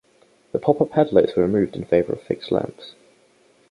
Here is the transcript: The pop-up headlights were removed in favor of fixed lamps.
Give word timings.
The 0.51 0.57
pop-up 0.57 0.93
headlights 0.93 1.35
were 1.35 1.43
removed 1.43 1.75
in 1.75 1.85
favor 1.85 2.13
of 2.13 2.23
fixed 2.23 2.51
lamps. 2.51 2.95